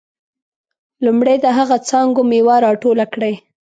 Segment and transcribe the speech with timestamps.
[1.05, 3.35] لومړی د هغه څانګو میوه راټوله کړئ.